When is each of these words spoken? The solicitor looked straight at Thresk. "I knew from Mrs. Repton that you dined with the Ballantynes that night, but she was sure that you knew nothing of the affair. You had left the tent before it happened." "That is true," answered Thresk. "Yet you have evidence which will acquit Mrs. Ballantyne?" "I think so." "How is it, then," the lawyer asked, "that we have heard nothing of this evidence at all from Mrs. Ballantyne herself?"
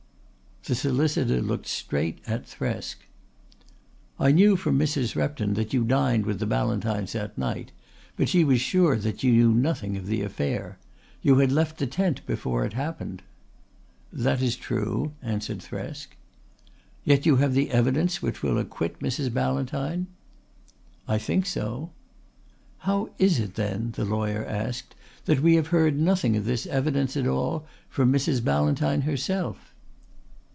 The 0.63 0.75
solicitor 0.75 1.41
looked 1.41 1.65
straight 1.65 2.19
at 2.27 2.45
Thresk. 2.45 2.97
"I 4.19 4.31
knew 4.31 4.55
from 4.55 4.77
Mrs. 4.77 5.15
Repton 5.15 5.55
that 5.55 5.73
you 5.73 5.83
dined 5.83 6.27
with 6.27 6.37
the 6.37 6.45
Ballantynes 6.45 7.13
that 7.13 7.35
night, 7.35 7.71
but 8.15 8.29
she 8.29 8.43
was 8.43 8.61
sure 8.61 8.95
that 8.95 9.23
you 9.23 9.31
knew 9.31 9.53
nothing 9.55 9.97
of 9.97 10.05
the 10.05 10.21
affair. 10.21 10.77
You 11.23 11.39
had 11.39 11.51
left 11.51 11.79
the 11.79 11.87
tent 11.87 12.23
before 12.27 12.63
it 12.63 12.73
happened." 12.73 13.23
"That 14.13 14.39
is 14.43 14.55
true," 14.55 15.13
answered 15.23 15.61
Thresk. 15.63 16.09
"Yet 17.03 17.25
you 17.25 17.37
have 17.37 17.57
evidence 17.57 18.21
which 18.21 18.43
will 18.43 18.59
acquit 18.59 18.99
Mrs. 18.99 19.33
Ballantyne?" 19.33 20.05
"I 21.07 21.17
think 21.17 21.47
so." 21.47 21.89
"How 22.85 23.09
is 23.17 23.39
it, 23.39 23.55
then," 23.55 23.93
the 23.95 24.05
lawyer 24.05 24.45
asked, 24.45 24.93
"that 25.25 25.41
we 25.41 25.55
have 25.55 25.69
heard 25.69 25.97
nothing 25.99 26.37
of 26.37 26.45
this 26.45 26.67
evidence 26.67 27.17
at 27.17 27.25
all 27.25 27.65
from 27.89 28.13
Mrs. 28.13 28.43
Ballantyne 28.43 29.01
herself?" 29.01 29.69